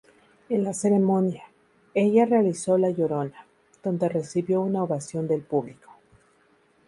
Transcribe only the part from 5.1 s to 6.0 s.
del público.